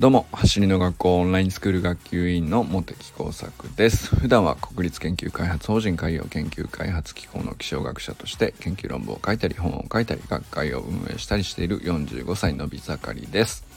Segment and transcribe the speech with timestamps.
[0.00, 4.16] どうも走りの学校オンラインスクール学級委員の茂木耕作です。
[4.16, 13.73] 普段は国立研究開発法人海洋研究開発機構の気象学者として研究論文を書いたり本を書いたり学会を運営したりしている45歳のび盛りです。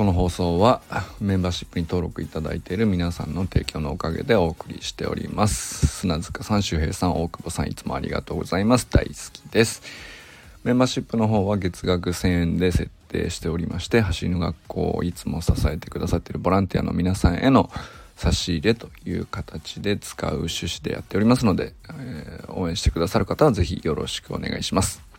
[0.00, 0.80] この放送は
[1.20, 5.86] メンバーシップに登録いただいている皆さんの提供のおかげでお送りしております。
[5.88, 8.88] 砂塚さん周平さん大久保さんいつもありがとうございます。
[8.90, 9.82] 大好きです。
[10.64, 17.70] メンバーシップの方は月額1000円で設定しておりまして走りの学校をいつも支えてくださっているボランティアの皆さんへの
[18.16, 25.09] 差し入れという形で使う趣旨でやっておりますので、えー、応援してくださる方は是非よろしくお願いします。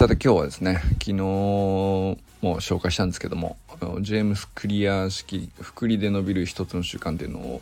[0.00, 3.58] さて今日はですね昨日も紹介したんですけども
[4.00, 7.60] ジェームスクリア式くりで伸びる一つの習慣っていうのを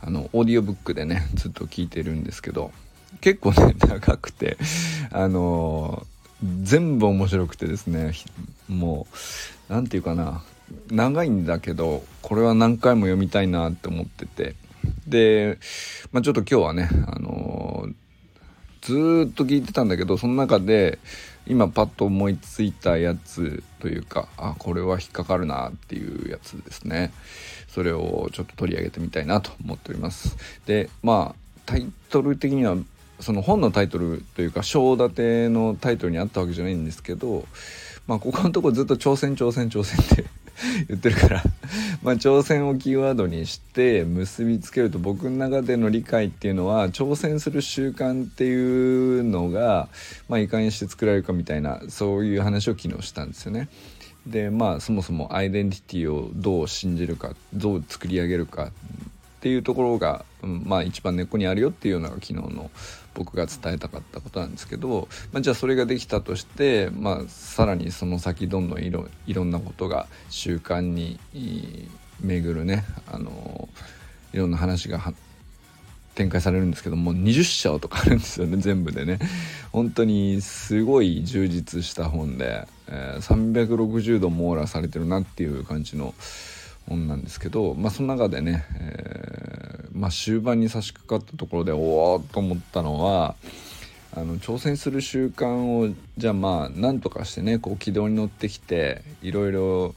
[0.00, 2.72] あのオーディオブックでねずっと聞いてるんですけど
[3.20, 4.56] 結構ね 長くて
[5.12, 6.04] あの
[6.64, 8.12] 全部面白くてですね
[8.66, 9.06] も
[9.70, 10.42] う何て言うかな
[10.90, 14.56] 長いんだけどこれは何回も読みたいなって思ってて。
[15.06, 15.58] で、
[16.10, 17.88] まあ、ちょっと今日はねあの
[18.80, 20.98] ずっと聞いてたんだけどその中で
[21.48, 27.12] 今パッと思いついたやつというかあこれは引っかかるなっていうやつですね。
[27.68, 30.36] それをちょっと取り上げてみたいなと思っております。
[30.66, 32.76] でまあタイトル的には
[33.20, 37.46] その本のタイトルというか章立てのタイトルにあったわけじゃないんですけど
[38.06, 40.24] まあここのとこずっと挑戦挑戦挑戦って
[40.88, 41.42] 言ってるから
[42.02, 49.88] まあ挑戦をキーワードにして結びつけると僕の中での理解っていうのは挑戦する習慣っていうのが、
[50.28, 53.68] まあ、いかにして作られるかみたいなそういう話を昨日したんですよね。
[54.26, 58.72] でまあそもそもアイデンティティをどう信じるかどう作り上げるか
[59.38, 62.70] っていうところが、うん、まあ一番根っこにあるよっていうのが昨日の
[63.14, 71.18] 僕が伝えたかったことなんですけど、まあ、じゃあそれができたとして、まあ、さらにその先どんどんいろいろんなことが習慣に
[72.20, 73.68] 巡るねあの
[74.32, 75.00] いろんな話が
[76.14, 79.20] 展開されるんですけどもう20章とかあるんですよね 全部でね。
[79.70, 86.14] 本当にすごい充実した本で、えー、360度網羅されてるなっていう感じの
[86.88, 93.34] 本なんですけど、まあ、その中でね、えー、まあ、終盤に差し掛かったところでおおと思ったのは
[94.14, 95.46] あの挑戦する習慣
[95.78, 99.94] をじゃあまあなんとかしてねこう軌道に乗ってきていろいろ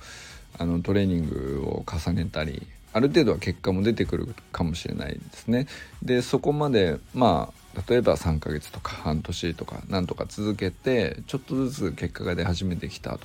[0.59, 5.68] あのトレーニングを重ねたりある程度は結果も出てくるかもしれないですね。
[6.03, 13.19] でそこまでまあ例えば3ヶ月とか半年とかなんとか続けてちょっとずつ結果が出始めてきたと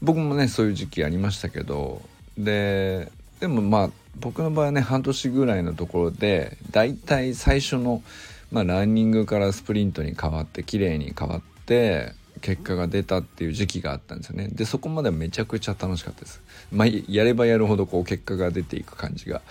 [0.00, 2.00] 僕もねそういう時期ありましたけど
[2.38, 3.10] で
[3.40, 8.02] でもまあ僕の場合はね半年ぐらいのところでだいたい最初の、
[8.50, 14.48] まあ、ランニングからスプリントに変わって綺麗に変わって結果が出たっていう時期があったんですよね。
[14.48, 16.40] でそこまではめちゃくちゃ楽しかったです。
[16.72, 19.42] まあやればやるほどこう結果が出ていく感じが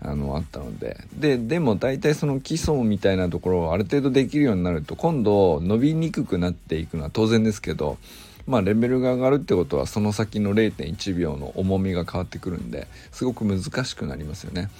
[0.00, 0.98] あのあったので。
[1.16, 7.98] ででも大体その基礎みたいなところをある程度できるようになると今度伸びにくくなっていくのは当然ですけど
[8.46, 14.70] まあレベルが上がるってことはその先の0.1秒の重みが変わってくるんですごく難しくなりますよね。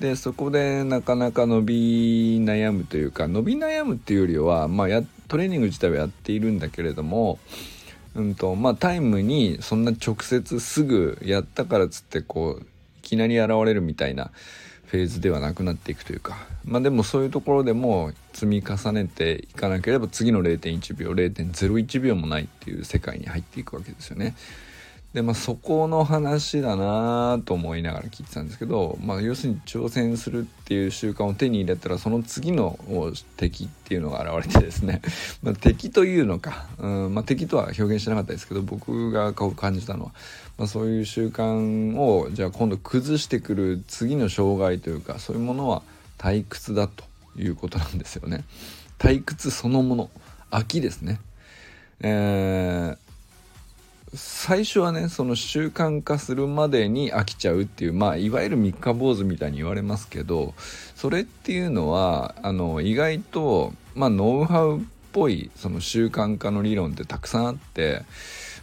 [0.00, 7.38] でそこでなかなか伸び悩むというか伸び悩むっていうよりは、まあ、やトレーニング自体はやっているんだけれども、
[8.16, 12.66] うんとまあ、タイムにそんな直接すぐやったからっつってこうい
[13.02, 14.32] きなり現れるみたいな
[14.92, 16.36] フェーズではなくなっていくというか
[16.66, 24.36] まあでもそういうところでも積み重ねていかなければ次の0.1秒0.01秒もないっていう世界に入っていくわけですよね。
[25.12, 32.78] でまあそこの話だなと思いながら聞いてたんですけど、まあ、要するに挑戦するっていう習慣を手に入れたらその次の
[33.36, 35.02] 敵っていうのが現れてですね
[35.42, 40.12] まあ敵というのか、うんまあ、敵とは表現してなかったですけど僕が感じたのは、
[40.56, 45.82] まあ、そういう習慣をじゃあ今度崩してくる次の障害というかそういうものは
[46.16, 47.04] 退屈だと
[47.36, 48.44] いうことなんですよね。
[48.98, 50.10] 退屈そのもの
[50.50, 51.20] 飽きですね。
[52.00, 53.11] えー
[54.14, 60.52] 最初はねその習慣化するまでに飽きちゃうっていうまあいわゆる三日坊主みたいに言われますけど
[60.94, 64.82] それっていうのはあの意外と、まあ、ノウハウっ
[65.12, 68.02] ぽいその習慣化の理論ってたくさんあって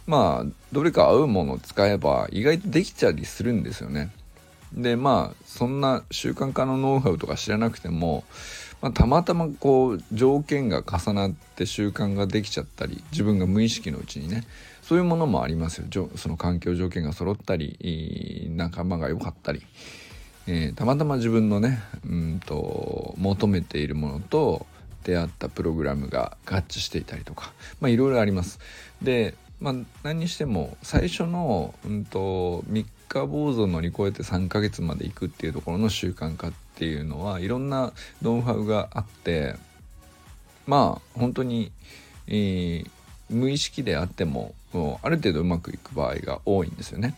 [0.06, 4.10] まあどれか合うものを使えば意外とできちゃりするんですよね。
[4.72, 8.24] でまあそんな習慣化のノウハウとか知らなくても、
[8.82, 14.44] まあ、たまたまこう条件が重なって習慣ができちゃったり自分が無意識のうちにね
[14.82, 16.10] そういうものもありますよ。
[16.16, 19.62] その環境条件が揃ったり仲間が良かったり、
[20.46, 24.66] えー、たまたま自分のねうんと求めているものと
[25.00, 28.58] ってあったプログラムが合致していたりとかまあいろいろあります。
[29.02, 37.92] でまあ何にしても最初の、うんと、3日坊主を乗り越えて3ヶ月まで行くっていうところの習慣化っていうのはいろんな
[38.22, 39.54] ノウハウがあって
[40.66, 41.72] まあ本当に、
[42.26, 42.90] えー、
[43.28, 44.54] 無意識であっても
[45.02, 47.16] ある程度うまくいく場合が多いんですよね。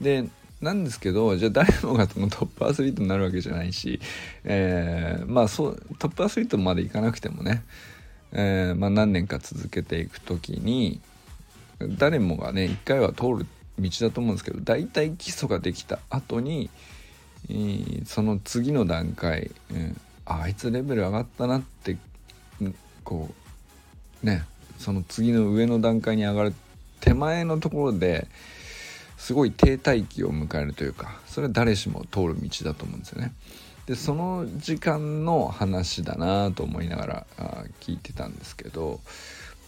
[0.00, 0.24] で
[0.60, 4.00] なんですけどじゃあ誰もがそのトップアスリートになるわけじゃないし、
[4.42, 7.62] えー、まあそうトップアスリートまでいかなくてもね、
[8.32, 11.00] えー、まあ、何年か続けていく時に
[11.80, 13.46] 誰もがね一回は通る
[13.78, 16.70] 道だと思うんですけど大体基礎ができた後に、
[18.04, 19.50] その次の段階、
[20.24, 21.96] ああいつレベル上がったなって
[23.04, 23.30] こ
[24.22, 24.44] うね
[24.78, 26.54] その次の上の段階に上がる
[27.00, 28.26] 手前のところで
[29.16, 33.32] すごい停滞期を迎えるというかそれは誰しも通る道だと思うんですよね。
[33.86, 37.26] でその時間の話だなと思いながら
[37.80, 39.00] 聞いてたんですけど、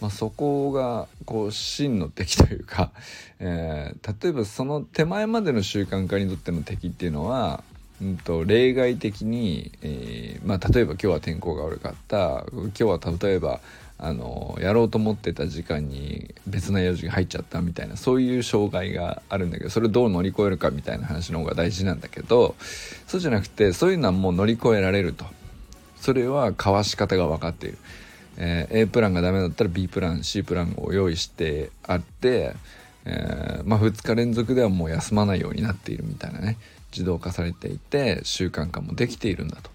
[0.01, 2.91] まあ、そこがこう真の敵というか、
[3.39, 7.63] えー、例えばその手前までの習慣化にとっての敵っていうのは、
[8.01, 12.45] うんと、例外的に、えー、まあ、例えば今日は天候が悪かった。
[12.51, 13.59] 今日は例えば
[14.01, 22.55] あのやろうと思ってた時間に別な用事が入っちゃったみたいなそういう障害があるんだけどそれをどう乗り越えるかみたいな話の方が大事なんだけど
[23.07, 25.25] そうじゃなくてそういうのはもう乗り越えられると。
[25.99, 27.77] それはかわし方が分かっている、
[28.37, 32.55] えー、A プランがダメだったら B プラン C プランを用意してあって、
[33.05, 36.57] えー、まあ、2日連続ではもう休まないようになっているみたいなね。
[36.91, 39.71] 自動化されていて習慣化もできているんだと。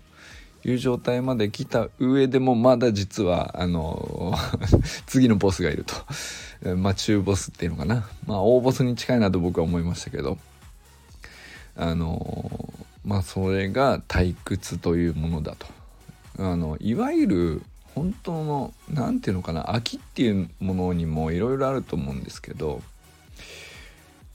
[0.66, 4.34] いう状態まで来た上でもまだ実はあの
[5.06, 6.76] 次のボスがいると。
[6.76, 8.08] まあ中ボスっていうのかな。
[8.26, 10.38] まあ大ボスに近いなと僕は思いましたけど。
[11.76, 12.72] あの
[13.04, 15.66] まあそれが退屈というものだと。
[16.38, 17.62] あのいわゆる
[17.94, 22.82] 本当の何て言うのかな秋っていうものにもいろいろあると思うんですけど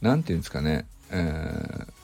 [0.02, 1.99] 何て言うんですかね、えー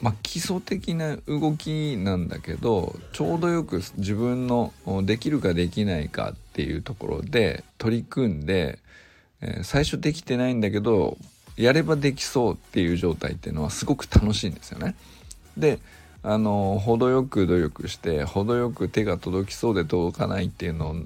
[0.00, 4.72] まあ、基礎的な動きなんだけどちょうどよく自分の
[5.04, 8.78] できるかできないかっていうところで取り組んで、
[9.40, 11.18] えー、最初できてないんだけど
[11.56, 14.94] やればできそうっていう状態っていうのはすごく楽しいんですよね。
[15.56, 15.80] で
[16.22, 20.96] あの程よく努力して程よく手が届きそうで届かないっていうのを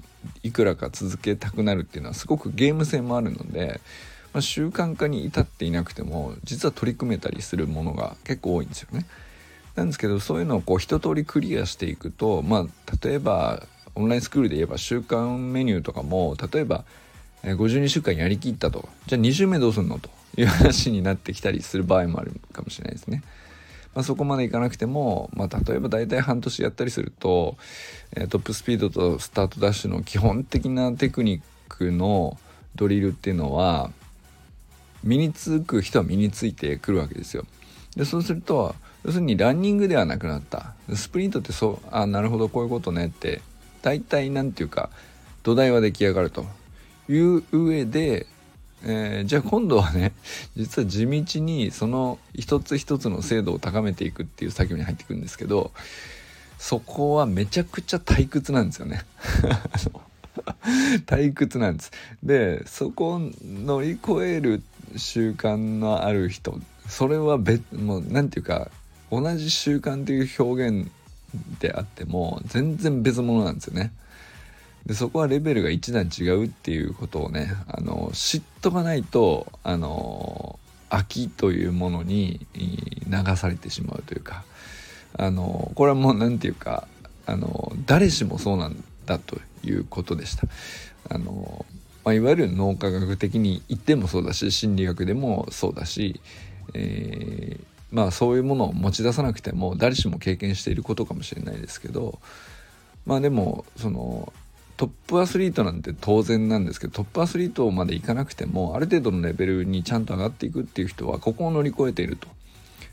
[0.41, 3.79] いくらか続けたくなるっていうのはすごくゲーム性もあるので
[4.33, 9.05] まあ、習慣化に至っていなくても実は取り組めたりするものが結構多いんですよね。
[9.75, 13.63] なんですけどそういうのをこう一通りクリアしていくとまあ例えば
[13.95, 16.83] オンラインスクールで言えば週間メニューとかも例えば
[17.43, 23.23] 52週間やりきったとじゃあ2週目どうすんのという話になってきたりする場合もあるかもしれないですね。
[23.93, 27.57] まあ、そこまでいかなくても、まあ、例えば大体半年やったりすると、
[28.15, 32.39] えトップスピードとスタートダッシュの基本的なテクニックの
[32.75, 33.91] ドリルっていうのは
[35.03, 37.45] 身につく人は身についてくるわけですよ。
[37.95, 43.41] でそうすると要するにランニングではなくなったスプリントってそうあなるほどこういうことねって
[43.81, 44.89] 大体何て言うか
[45.43, 46.45] 土台は出来上がると
[47.09, 48.27] いう上で、
[48.83, 50.13] えー、じゃあ今度はね
[50.55, 55.71] 実は地道にその一つ一つの精度を高めていくっていう作業に入っていくんですけど
[56.57, 59.01] そこはめちゃくちゃ退屈なんですよね。
[61.05, 61.91] 退屈なんです。
[62.23, 64.63] でそこを乗り越える
[64.97, 68.69] 習慣のある人それは別もう何て言うか
[69.11, 70.91] 同じ習慣という表現
[71.59, 73.91] であっても全然別物なんですよね。
[74.85, 80.59] でそこはレベルが一段違うっていうことをねあの知っとかないとあの
[80.89, 84.43] 秋というものに流されてしまうというか
[85.17, 86.87] あのこれはもう何て言うか
[87.25, 90.47] あの誰しもそうなんだということでした。
[91.09, 91.65] あの
[92.03, 96.19] まあ、いわゆる脳科学的に言ってもそうだし心理学でもそうだし、
[96.73, 102.19] えー、まあそういうものを持ち出さなくても誰しも経験していることかもしれないですけど
[103.05, 104.33] まあでもその
[104.75, 112.27] トップアスリートなんて当然なんですけどトップアスリートまでいかなくてもある程度のレベルにちゃんと上がっていくっていう人はここを乗り越えていると。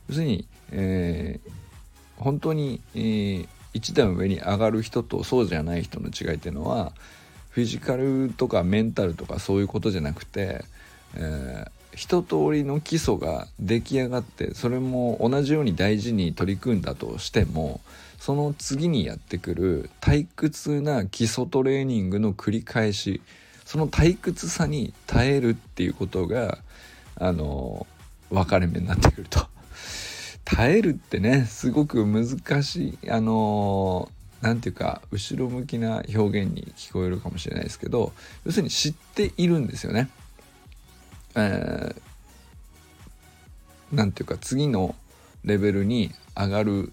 [0.08, 1.50] 要するに、えー、
[2.22, 6.92] 本当に、えー、一段上に上がる人とそうじゃない人の違いっていうのは
[7.50, 10.64] フィジカルとかメンタルとかそういうことじゃなくて、
[11.16, 17.80] えー、一通りの基礎が出来上がってそれも同じように大事に取り組んだとしても
[18.18, 23.20] その次にやってくる退屈な基礎トレーニングの繰り返し
[23.64, 26.58] その退屈さに耐えるっていうことが
[27.16, 27.86] あの
[28.30, 29.40] 分かれ目になってくると。
[30.44, 38.12] 耐えるってねすごく難しいあの何て言うか後ろ向きな表現に聞こえるかもしれないですけど
[38.44, 40.08] 要するに知っているんですよね。
[41.36, 44.94] えー、なんていうか次の
[45.44, 46.92] レベルに上がる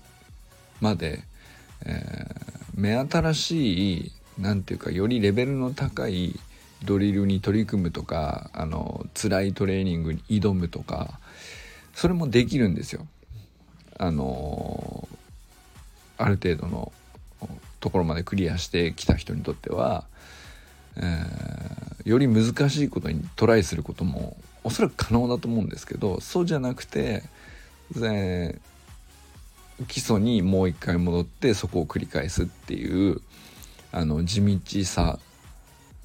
[0.81, 1.23] まで、
[1.85, 6.39] えー、目新しい何ていうかよりレベルの高い
[6.83, 11.19] ドリルに取り組むとかあの辛いトレーニングに挑むとか
[11.95, 13.07] それもできるんですよ。
[13.97, 15.07] あの
[16.19, 16.91] ある程度の
[17.79, 20.05] ところまでクリアしてきた人にとっては、
[20.97, 27.23] えー、より難しいことにトライすることもおそらく可能だと思うんですけどそうじゃなくて、
[27.95, 33.21] えー、基礎にもう一回戻ってそこを繰り返すっていう
[33.91, 35.19] あの地道さ、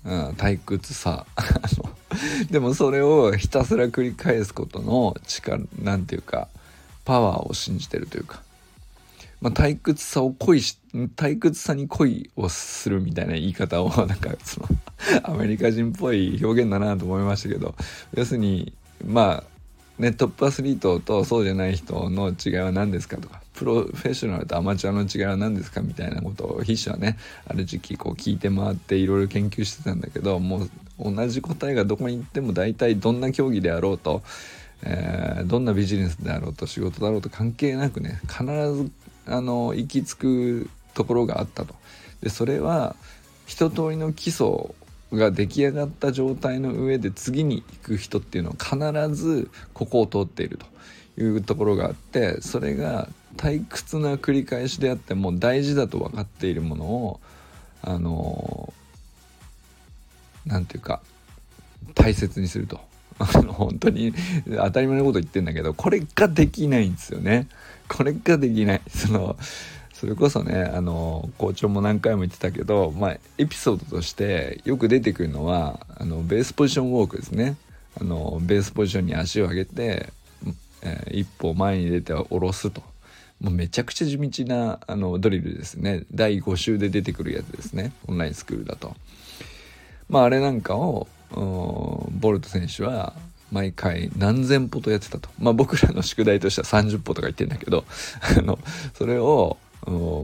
[0.05, 1.27] うん、退屈さ
[2.51, 6.49] でもそれをひたすら繰り返すことの力なんていうか
[7.05, 8.43] パワーを信じてるというか、
[9.43, 10.79] まあ、退屈さを恋し
[11.17, 14.69] 退屈さに恋をするみたいな言い方を なんかその
[15.25, 17.75] アメリカ人っぽい表現だなと思いましたけど
[18.15, 18.73] 要するに
[19.05, 19.45] まあ
[19.99, 34.23] ねトップアスリートとそうじゃない人の違いは何ですかとかプロフェッショナルとアマチュアの違いは何ですかみたいなことを筆者はねある時期こう聞いて回っていろいろ研究してたんだけどもう同じ答えがどこに行っても大体どんな競技であろうと、
[34.85, 38.91] えー、どんなビジネスであろうと仕事だろうと関係なくね必ず
[39.27, 41.75] あの行き着くところがあったと。
[42.23, 42.97] でそれは
[43.47, 44.75] 一通りの基礎
[45.13, 50.59] が出来上がった状態の上で次に行く人っていうのは必ずここを通っている
[51.17, 57.21] というところがあってそれが退屈な繰り返しであっても大事だと分かっているものを
[57.83, 58.73] あの
[60.47, 61.03] 何て言うか
[61.95, 62.81] 大切にすると
[63.23, 64.13] あ の本当に
[64.57, 67.49] 当たり前のこと言ってんだけどこれができないんですよね。
[67.89, 68.83] これができない。
[68.89, 69.37] その
[69.93, 77.57] それこそねあの校長も何回も言ってたけど、まあ、エピソードとしてよく出てくるのはあのベースポジションウォークですね。
[78.01, 80.13] あのベースポジションに足を上げて、
[80.83, 82.83] えー、一歩前に出て下ろすと。
[83.41, 86.05] もうめちゃくちゃ地道なあのドリルですね。
[86.13, 87.93] 第5週で出てくるやつですね。
[88.07, 88.95] オンラインスクールだと。
[90.09, 93.15] まああれなんかをボルト選手は
[93.51, 97.85] 毎回何千歩とやってたとまあ僕らの宿題としては30歩とか言ってんだけど
[98.39, 98.59] あの
[98.95, 99.59] それを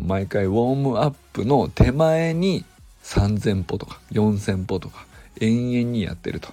[0.06, 2.64] 毎回ウォームアップの手前に
[3.02, 5.06] 3,000歩とか4,000歩とか
[5.40, 6.48] 延々にやってると。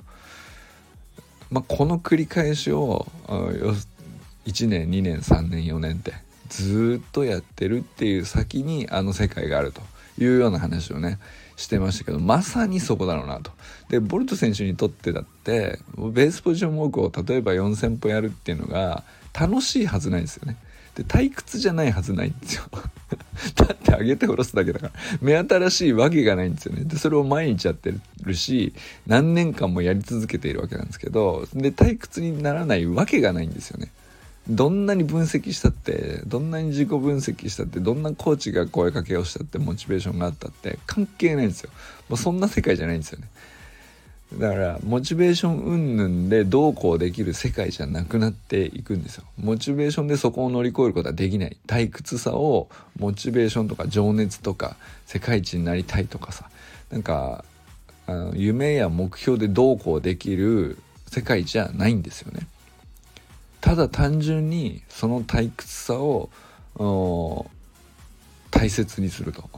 [1.51, 6.13] まあ、この繰り返しを1年2年3年4年って
[6.49, 9.81] ずっとやってるっていう先にあの世界があると
[10.17, 11.19] いうような話をね
[11.55, 13.51] してましたけどまさにそこだろうなと。
[13.89, 20.57] でボルト選手にとってだってベースポジションウォークを例えば4,000歩やるっていうのが楽しいはずないですよね。
[20.95, 22.63] で退屈じゃないはずないんですよ
[23.55, 27.93] だって上げて下ろすだけだから目新しいわけがないんですよねでそれを毎日やって
[28.23, 28.73] るし
[29.05, 33.91] 何年間もやり続けているわけなんですけどで退屈にならないわけがないんですよね
[34.47, 41.71] どんなに分析したってどんなに自己分析したってどんなコーチが声かけをしたってモチベーションがあったって関係ないんですよ。
[42.09, 43.27] もうそんな世界じゃないんですよね。
[44.37, 49.23] だからモチベーション云々でどうこうできる世界じゃなくなっていくんですよ。
[49.37, 51.57] モチベーションでそこを乗り越えることはできない。
[51.67, 56.49] 退屈さをモチベーションとか情熱とか世界一になりたいとかさ。
[56.91, 57.43] なんか
[58.07, 62.47] あの夢や目標でどうこうできる世界じゃないんですよね。
[63.65, 66.29] ただ単純にその退屈さを
[68.51, 69.49] 大切にすると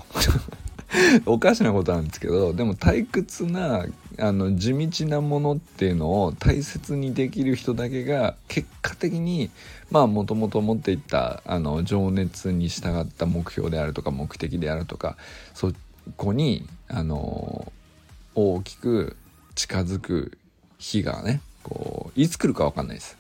[1.28, 3.86] おかしなことなんですけどでも退屈な
[4.18, 9.50] あの地道なものっていうのを大切にできる人だけが結果的に
[9.92, 15.18] まあもともと持っていったあの情熱に従った目標であるとか目的であるとか
[15.54, 15.74] そ
[16.16, 17.74] こにあの
[18.36, 19.18] 大きく
[19.54, 20.38] 近づく
[20.78, 23.18] 日がねこういつ来るか分かんないです。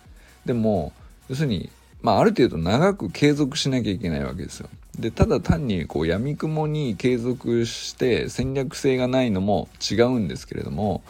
[0.47, 0.93] でも
[1.29, 1.69] 要するに
[2.01, 4.69] まあある程度長く継続しなきゃいけないわけですよ。
[4.97, 11.03] でただ単にこう闇雲に継続して戦略性がないのも違うんですけれども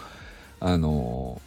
[0.60, 1.42] あの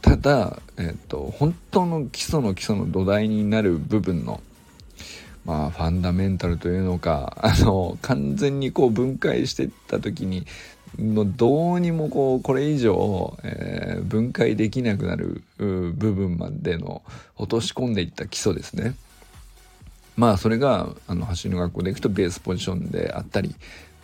[0.00, 4.40] ただ、えっと、本当の基礎の基礎の土台になる部分の
[5.44, 10.44] まあファンダメンタルというのかあの完全にこう分解していった時に
[10.98, 17.02] のどうにもこうこれ以上、えー、分解できなくなる部分までの
[17.36, 18.94] 落とし込んでいった基礎ですね。
[20.16, 23.54] まあそれがあの走りの学校でいくとベースポジションであったり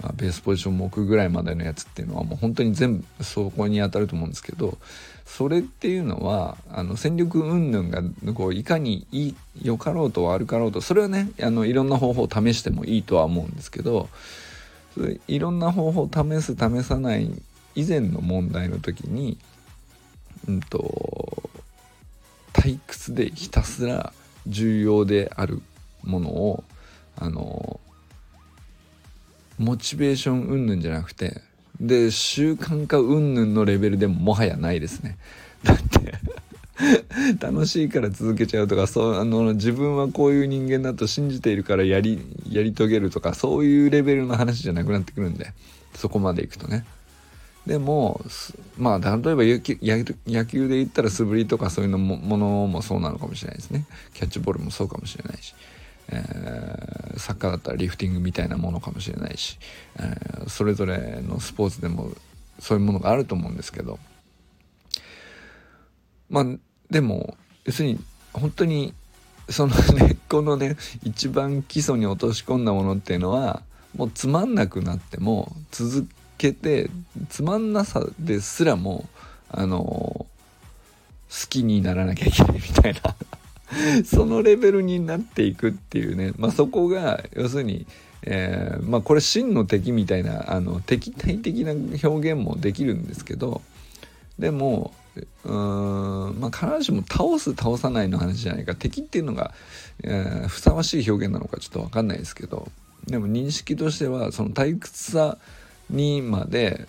[0.03, 4.79] まあ、ベースポジションも置くぐらいまでのやつっていうのはもう本当に全部そこに当たると思うんですけど
[5.27, 8.03] それっていうのはあの戦力云々が
[8.33, 14.09] こういかにいい良かろうと悪かろうとそれはねあのいろんな方法を試してもいいとは思うんですけど
[15.27, 17.31] いろんな方法を試す試さない
[17.75, 19.39] 以前の問題の時に、
[20.49, 21.51] うんと、
[22.53, 24.13] 退屈でひたすら
[24.47, 25.63] 重要である
[26.03, 26.65] ものを
[27.17, 27.81] あの
[29.59, 31.43] モチベーション云々じゃなくて
[31.81, 35.17] で習慣化云々のレベルでももはやないですね。
[35.63, 36.15] だって
[37.41, 45.53] 楽しいから続けちゃうとかそうあの自分はこういう人間だと信じているからやりやり遂げるとかそういうレベルの話じゃなくなってくるんで
[45.95, 46.85] そこまでいくとね。
[47.67, 48.23] でも
[48.79, 53.85] まあ例えば野球で言ったら素振りとかそういうのもものもそうなのかもしれないですね。
[54.15, 55.55] キャッチボールもそうかもしれないし。
[56.11, 59.59] えー、サッカーだったらリフティングみたいなものかもしれないし、
[59.99, 62.13] えー、それぞれのスポーツでも
[62.59, 63.99] そういうものがあると思うんですけど。
[66.31, 66.47] まあ
[66.91, 67.99] でも要するに
[68.33, 68.95] 本当に
[69.49, 73.63] その根っ このね一番基礎に落とし込んだものっていうのは
[73.97, 76.91] もうつまんなくなっても続けて
[77.29, 79.09] つまんなさですらも
[79.51, 80.27] あの好
[81.49, 83.15] きにならなきゃいけないみたいな。
[84.05, 87.87] そのレベルになっていくっていうね、まあ、そこが要するに、
[88.23, 93.63] えー、まあ、これ真の敵みたいなあの敵対的な表現もできるんですけど
[94.39, 94.93] でも
[95.45, 99.53] うーんまあ必ずしも倒す倒さないの話じゃないか敵っていうのが、
[100.05, 102.69] えー、ふさわしい表現なのかちょっと分かんないですけど
[103.07, 105.39] でも認識としてはその退屈さ
[105.91, 106.87] にまで、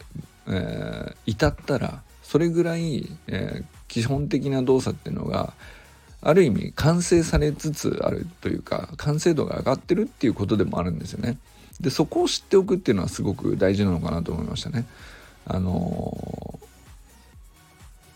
[0.48, 5.54] えー、至ったらそれぐらい、えー、基本的な動作っていうのが
[6.22, 11.38] ある意味完成されつつあるというか完成度が上がってるっていうことでもあるんですよね。
[11.80, 14.86] でそこを知っておくっていうのはすごく大事なのかなと思いましたね。
[15.46, 16.60] あの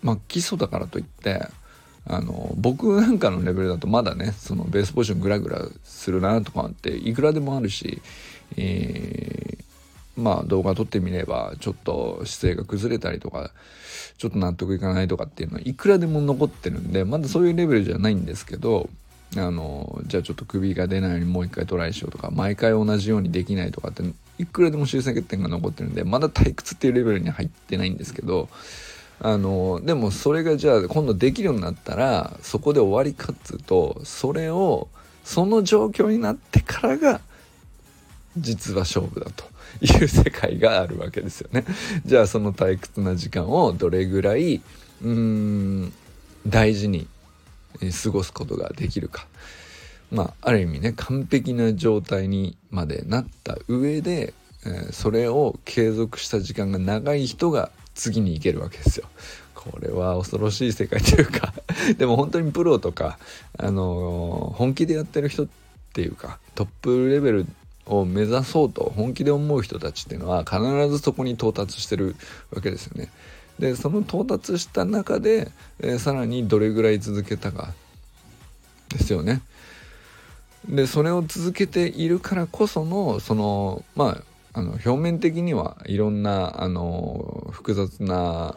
[0.03, 1.48] まあ基礎だからといって
[2.05, 8.01] あの僕なんかのレベルだとまだねそのベースポジショングラグラするなとかっていくらでもあるし、
[8.57, 13.51] えー、まあ動画撮ってみればちょっと姿勢が崩れたりとか
[14.17, 18.89] ちょっと納得いかないとかっていうのはいくらでも残ってるんでまだそういうレベルじゃないんですけど
[19.38, 24.04] あのじゃあちょっと首が出ないようにもう一回トライしようとか毎回同じようにできないとかって
[24.38, 28.49] いくらでも修正欠点が残ってるんでまだ退屈っていうレベルに入ってないんですけど
[29.23, 34.89] あのでもそれがじゃあ今度できるようになったらそこで終わりかっつうとそれを
[35.23, 37.21] その状況になってからが
[38.38, 39.45] 実は勝負だと
[39.79, 41.63] いう世界があるわけですよね。
[42.05, 45.93] じゃあその退屈な時間をどれぐらいうーん
[46.45, 47.07] 大事に
[48.03, 49.25] 過ごすことができるか。
[50.12, 54.33] まあある意味ね完璧な状態にまでなった上で、
[54.65, 59.08] えー、それを継続した時間が長い人が次に行けるわけですよ。
[59.71, 61.53] これは恐ろしい世界というか
[61.97, 63.17] でも本当にプロとか、
[63.58, 65.47] あのー、本気でやってる人っ
[65.93, 67.47] ていうかトップレベル
[67.86, 72.15] を目指そうと本気で思う人たちっていうのは必ずそこに到達してる
[72.51, 73.10] わけですよね。
[73.60, 77.73] でその到達した中で、えー、さらにどれぐらい続けたか
[78.89, 79.41] ですよね。
[80.67, 88.55] でそれを続けているからこそのそのまああの表面的にはいろんなあの複雑な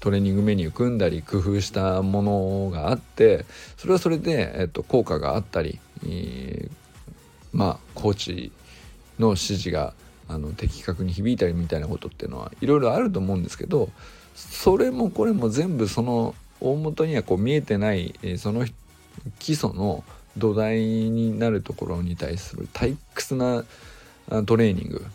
[0.00, 6.84] トレーニングメニュー組んだり工夫したものがあってそれはそれで、えっと、効果があったり、えー
[7.54, 8.52] まあコーチ
[9.18, 9.94] の指示が
[10.28, 13.90] あの的確に響いたりみたいなことっていうのはいろいろあると思うんですけど
[14.34, 18.64] それもこれも全部その大元にはこう見えてない、その
[19.38, 20.02] 基礎の
[20.36, 23.64] 土台になるところに対する退屈な
[24.46, 25.06] トレーニング。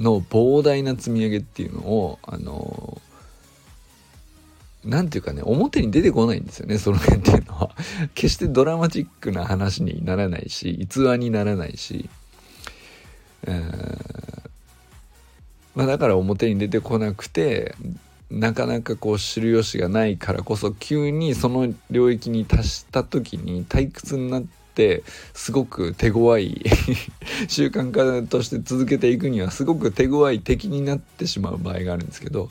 [0.00, 3.00] の膨大な積み上げっていうのをあの
[4.84, 7.70] 何て言うかね表に出てこないんですよねその辺っていうのは。
[8.14, 12.08] 決してドラマチックな話にならないし逸話にならないし、
[13.46, 14.50] えー、
[15.74, 17.74] まあ、だから表に出てこなくて
[18.30, 26.62] なかなかこう知る由がないからこそ急にその領域に達した時に退屈になってってすごく手強い
[27.48, 32.50] 習慣化として続けていくにはすごく手強い敵になってしまう場合があるんですけど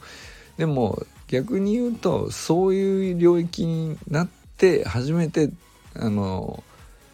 [0.57, 5.51] でも逆に言うとそういう領域になって初めて
[5.93, 6.63] あの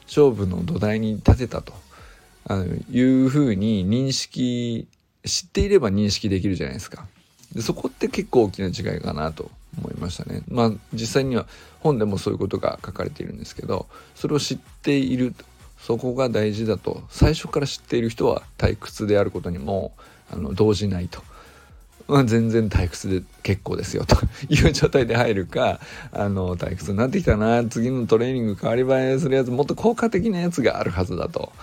[0.06, 1.74] 勝負の土台に立てたと
[2.46, 4.88] あのいうふうに認識
[5.26, 7.06] 知っていれば認識できるじゃないですか。
[7.54, 10.42] でそこって結構大きな違いかなと思いましたね。
[10.48, 11.46] まあ実際には
[11.80, 15.34] 本でもそういうことが書かれているんですけどそれを知っている
[15.80, 19.94] そこが大事だと最初から知っている人は退屈であることにも、
[20.32, 21.24] あの動じないと。
[22.08, 24.18] まあ、全然退屈で結構ですよと
[24.50, 25.80] いう状態で入るか
[26.12, 31.54] あの退屈になってきたな次のトレーニング変わり映えするやつもっと効果的なやつがあるはずだと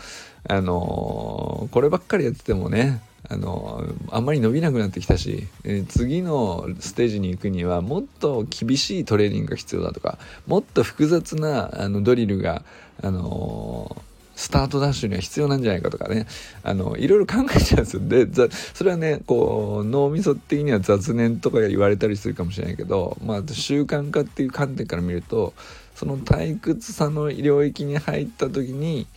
[0.49, 12.63] あのこればっかりやっててもねあのあんまり伸びなくなってきたし、えー、次のステージに行くにはもっと厳しいトレーニングが必要だとかもっと複雑なあのドリルが、
[13.03, 14.03] あの
[14.39, 16.27] スタートダッシュには必要なんじゃないかとかね。
[16.63, 18.03] あのいろいろ考えちゃうんですよ。
[18.07, 25.55] でそれはねこう脳みそ的には雑念とか言われたりするかもしれないけど、まあ、習慣化っていう観点から見ると
[25.97, 29.09] その退屈さの領域に入った時に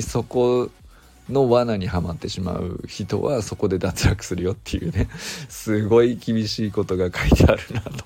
[0.00, 0.70] そこ
[1.30, 5.08] の罠にはまってしまう人はそこで脱落するよっていうね。
[5.48, 8.04] すごい厳しいことが書いてあるなと。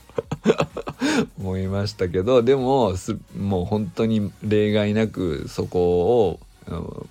[1.39, 2.95] 思いましたけどでも
[3.39, 6.41] もう本当に例外なくそこを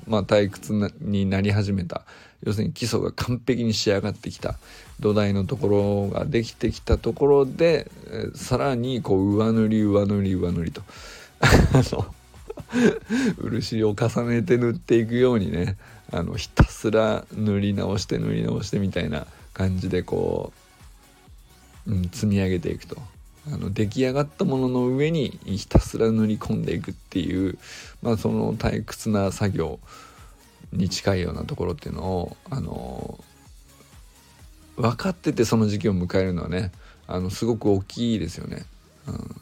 [0.08, 2.04] まあ退屈になり始めた。
[2.46, 4.56] 要するに基礎が完璧に仕上がってきた。
[5.00, 7.90] 土台のところができてきたところで
[8.36, 10.82] さらにこう上塗り上塗り上塗りと。
[13.42, 15.78] 漆を重ねて塗っていくようにね
[16.14, 20.54] あのひたすら塗り直して塗り直してみたいな感じでこ
[21.88, 22.98] う、うん、積み上げていくと
[23.52, 27.58] あの出来上がったものの上にひたすら塗り込んでいくっていう、
[28.02, 29.80] まあ、その退屈な作業
[30.72, 33.20] に近いようなところっていうのをあの
[34.78, 36.72] 分かっててその時期を迎えるのはね
[37.08, 38.66] あのすごく大きいですよね。
[39.08, 39.42] うん、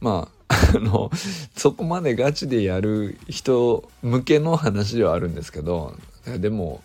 [0.00, 0.41] まあ
[0.74, 1.10] あの
[1.56, 5.96] そこまでガチでやる人向けの話ではあるんですけど
[6.38, 6.82] でも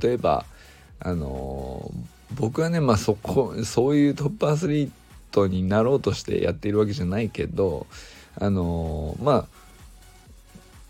[0.00, 0.44] 例えば
[1.00, 1.90] あの
[2.34, 4.90] 僕はねまあそこそういうトップアスリー
[5.30, 7.86] トになろうとしてやっているわけじゃないけど
[8.38, 9.46] あのまあ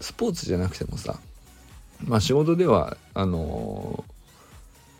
[0.00, 1.18] スポーツじゃなくてもさ
[2.04, 4.04] まあ仕事ではあの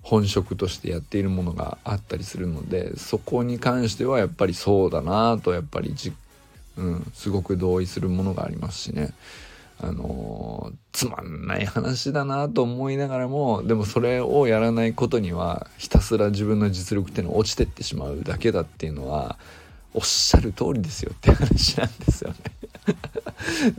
[0.03, 6.17] 本職としてやっているものがあったりするのでそこに関してはやっぱりそうだなとやっぱり実
[6.77, 9.13] うん、すごく同意するものがありますしね。
[9.79, 19.39] あのー、つまんない話だなと思いながらもでもそれをやらないことにはひたすら自分の実力っていうのは落ちてってしまうだけだっていうのは
[19.93, 22.37] おっしゃる通りですよって話なんですよね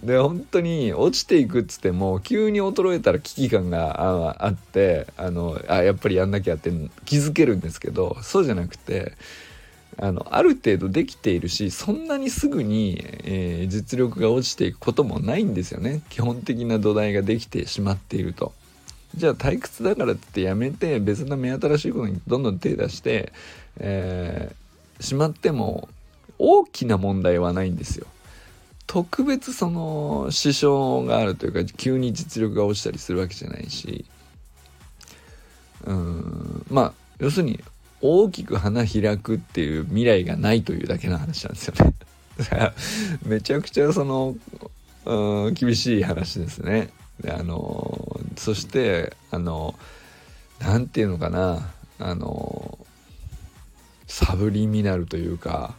[0.04, 6.72] で本当に落ちていくっつっても急に衰えたら危機感があってあのあやっぱりやんなきゃって
[7.06, 9.14] 気づけるんですけどそうじゃなくて
[10.00, 18.54] あのある程度できているしそんなにすぐに、えー、実力が落ちていくこともないんですよね基本的な土台ができてしまっていると。
[19.16, 23.32] じゃあ退屈だからってやめて別な目新しいことにどんどん手出して、
[23.80, 25.88] えー、しまっても
[26.38, 28.06] 大きな問題はないんですよ。
[28.86, 34.06] 特別その支障があるというか急に実力が落ちたりするわけじゃないし
[35.86, 37.60] うんまあ要するに
[38.02, 41.94] 大きく花開くっていう未来がないというだけの話なんですよね。
[42.38, 42.74] だから
[43.26, 44.36] めちゃくちゃその、
[45.06, 46.90] うん、厳しい話ですね。
[47.22, 49.78] であのそしてあの
[50.60, 52.78] 何て言うのかなあの
[54.08, 55.76] サブリミナルというか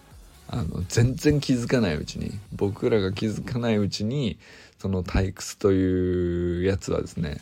[0.48, 4.38] あの全然気づかないうちに僕らが気づかないうちに
[4.78, 7.38] その退屈というやつはですね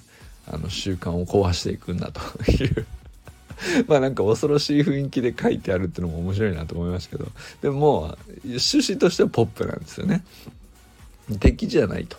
[0.47, 2.87] あの習慣を壊していくんだという
[3.89, 7.31] まあなんか恐ろしい雰囲気で書いてあるっていうのも面白いなと思いましたけど。
[7.63, 10.25] でももう趣旨としてはポップなんですよね。
[11.41, 12.17] 敵じゃないと。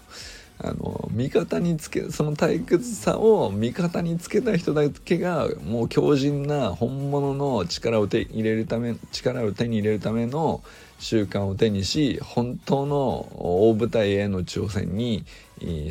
[0.59, 10.63] あの味方につけその退屈さを味方につけた人だけがもう強靭な本物の力を手入れるため力を手に入れるための
[10.97, 15.25] 習慣を手にし本当の大舞台への挑戦に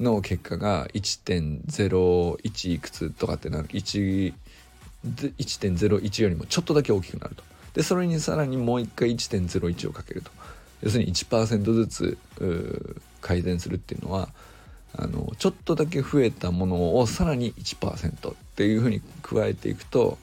[0.00, 3.68] の結果が1.01いくつとかってなる。
[5.06, 10.30] 1.01よりもちょっとだけ大きくなるとでそれにさらにもう一回1.01をかけると
[10.82, 12.18] 要するに1%ずつ
[13.20, 14.28] 改善するっていうのは
[14.96, 20.18] あのちょっとだけ増えたものをさらに1%っていうふうに加えていくと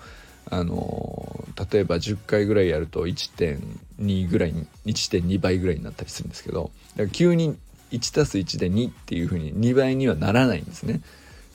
[0.49, 7.57] あの例えば10回ぐらいやると1.2ぐらいに1.2倍ぐらいになったりするんですけどだから急に
[7.91, 11.01] 1+1 で2っていうふうに2倍にはならないんですね。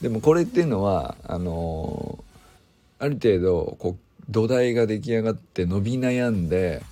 [0.01, 2.23] でもこれっていうのはあの
[3.01, 6.83] ある程度こう土台が出来上がって伸び悩んで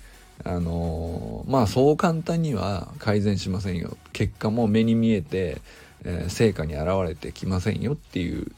[0.44, 3.96] あのまあそう簡単には改善しませんよ。
[4.12, 5.60] 結果も目に見えて、
[6.04, 8.48] えー、成果に現れてきませんよっていう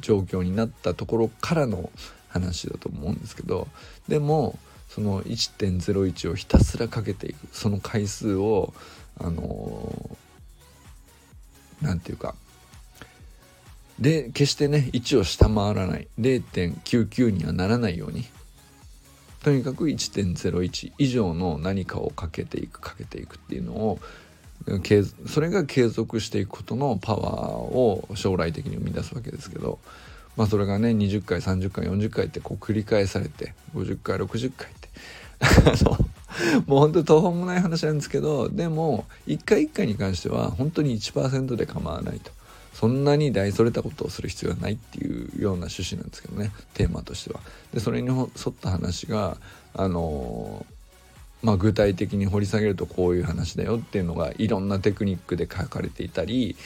[0.00, 1.90] 状況になったところからの
[2.28, 3.68] 話だと思うんですけど
[4.08, 8.74] でもその1.01をひたすらかけていくその回数を
[9.20, 10.16] あの
[11.80, 12.34] 何て言うか
[14.02, 16.08] で決してね1を下回らない。
[16.18, 18.24] 0.99にはならないように。
[19.42, 23.98] とにかく1.01以上の何かをかけていくかけていくっていうのを
[25.26, 29.80] それが継続していくことのパワーを将来的に生み出すわけですけど、
[30.36, 34.88] まあ、それがね20回30回40回ってこう繰り返されて50回60回って。
[36.66, 42.30] もう本当に途方もない話なんですけどでも一回一回に関しては本当に1%で構わないと。
[42.72, 47.40] そんなに大それたことをする必要はないっていうような趣旨なんですけどねテーマとしては。
[47.72, 49.36] でそれに沿った話が
[49.74, 50.66] あの
[51.42, 56.56] まあ、具体的に掘り下げるとこういう話だよっていうのがいろんなテクニックで書かれていたり、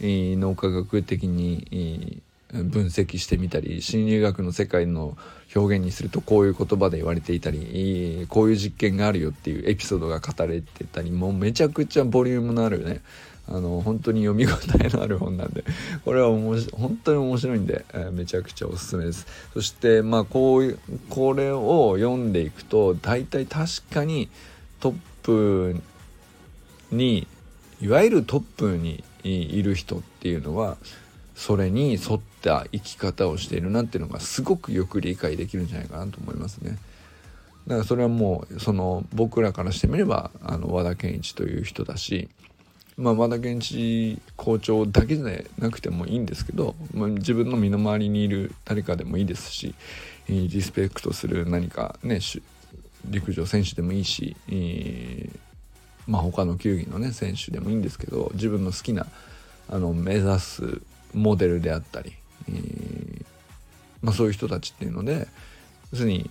[0.00, 2.20] 脳科学的に、
[2.52, 5.16] 分析してみたり心理学の世界の
[5.54, 13.00] 表現にするとこういう言葉で言われていたりこういう実験があるよっていうエピソードが語られてたりもうめちゃくちゃボリュームのあるね
[13.48, 15.64] あの本当に読み応えのある本なんで
[16.04, 20.78] これは本当に面白いんで、えー、めちゃくちゃおすすめですそしてまあこういう
[21.08, 24.28] これを読んでいくと大体確かに
[24.80, 25.76] トップ
[26.90, 27.26] に
[27.80, 30.76] いわゆるトップにいる人っていうのは
[31.34, 36.78] それに沿った生き方をしているなっていうのがすごくよく理解できるんじゃないかなと思いますね。
[37.66, 42.28] だからそれはもうその僕らからしてみればあの和田健一という人だし
[42.98, 49.74] まあ、和田健一校長だけでなくてもいいんですけど、まあ、自分の身の回りにいる誰かでもいいですし
[50.28, 52.20] リスペクトする何かね
[53.04, 55.38] 陸上選手でもいいし、えー、
[56.06, 59.06] まあ、他の球技のね選手でもいいんですけど自分の好きな
[59.68, 60.80] あの目指す
[61.12, 62.12] モデルであったり、
[62.48, 63.24] えー、
[64.00, 65.28] まあ、そういう人たちっていうので
[65.92, 66.30] 要するに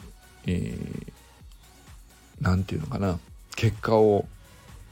[2.41, 3.19] 何、えー、て言うのかな
[3.55, 4.25] 結果を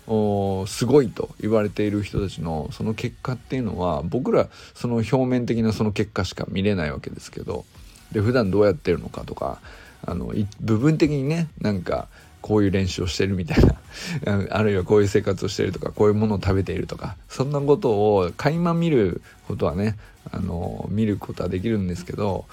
[0.06, 7.66] すごいと言われている人たちのその結果っていうのは僕らその表面的なその結果しか見れないわけですけど
[8.12, 9.60] で普段どうやってるのかとか
[10.06, 12.08] あの部分的にねなんか
[12.42, 13.78] こういう練習をしてるみたいな
[14.52, 19.96] あるいはこういう生活をしてるとかこういうものを食べているとかそんなことを垣間見ることはね
[20.30, 22.46] あの見ることはできるんですけど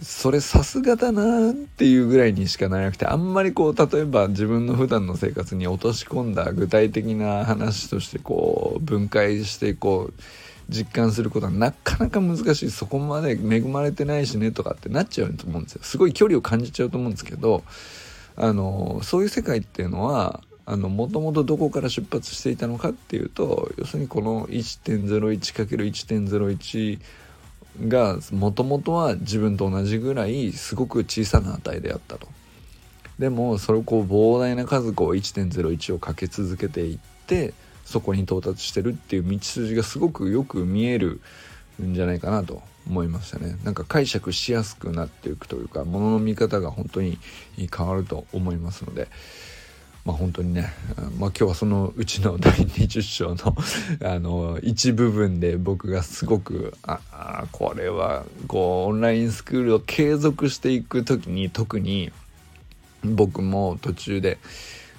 [0.00, 10.14] それさすがだなっていうぐらいにしかならなくてあんまりこう例えば自分の普段の生活に落とし込んだ具体的な話としてこう分解してこう
[10.68, 12.70] 実感することはなかなか難しい。
[12.70, 15.82] そこまで恵まれてないしねとかってなっちゃうと思うんですよ。
[15.82, 17.62] すごい距離を感じちゃうと思うんですけど
[18.36, 27.00] あのそういう世界っていうのはもともとどこから出発していたのかっていうと要するにこの 1.01×1.01
[27.88, 32.28] がもともとは自分と同じぐらいすごく小さな値であったと。
[33.18, 37.54] でもそれをこう膨大な数こう1.01をかけ続けていって
[37.84, 41.20] そこに到達してるっていう道筋がすごくよく見える
[41.82, 47.18] んじゃないかなと思いましたねなんか解釈しやすくなっていくというかものの見方が本当に
[47.74, 49.08] 変わると思いますので
[50.04, 53.56] まあ本当にね、まあ今日はそのうちの第20章の
[54.04, 62.10] あの一部分で僕がすごくああこれはこうオンラインスクールを継続していく時に特に
[63.04, 64.38] 僕も途中で、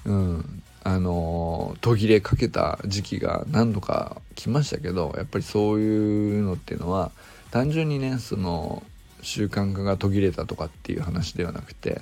[0.05, 7.11] うん、あの途切れかけた時期が何度か来ましたけどやっぱりそういうのっていうのは
[7.51, 8.83] 単純にねその
[9.21, 12.01] 習慣化が途切れたとかっていう話ではなくて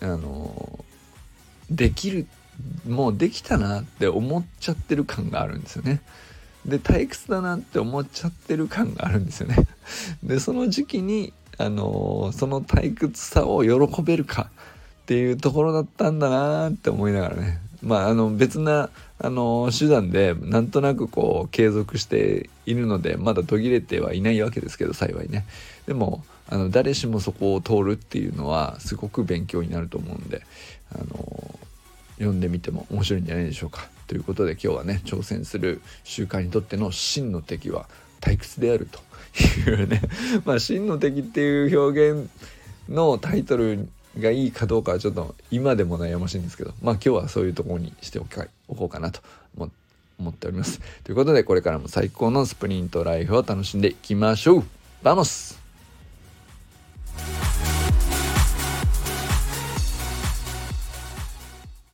[0.00, 0.84] あの
[1.70, 2.26] できる
[2.88, 6.00] もうできたなって思っちゃってる感があるんですよね。
[6.64, 9.56] で退屈だなって思っちゃってる感があるんですよね。
[10.22, 14.50] でその時期にあのその退屈さを喜べるか
[15.02, 25.46] っていうところだったんだなって思いながらねまああの別なあの手段でなんとなくこう継続しているのでまだ途切れてはいないわけですけど幸いね
[25.86, 30.42] でもあの誰しもそこを通るっていうのはすごく勉強になると思うんで
[30.94, 31.58] あの
[32.18, 33.88] 読んでみても面白いんじゃないでしょうか。
[34.06, 37.86] ということで今日はね挑戦する習慣にとっての真の敵は
[38.20, 39.00] 退屈であると
[39.70, 40.00] いうね。
[40.44, 42.30] まあ真の敵っていう表現
[42.88, 48.24] のタイトルがいいかどうかはちょっと今でも悩ましいんですけどまあ今日はそういうところにしてお
[48.74, 49.20] こうかなと
[50.18, 50.80] 思っております。
[51.04, 54.64] ということでこれからも最高のスプリントライフを楽しんでいきましょう。
[55.02, 55.58] Vamos。